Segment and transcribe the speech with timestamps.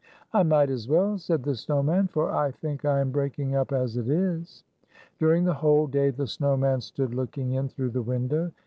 [0.33, 3.71] "I might as well," said the snow man, "for I think I am breaking up
[3.71, 4.63] as it is."
[5.19, 8.51] During the whole day the snow man stood looking in through the window.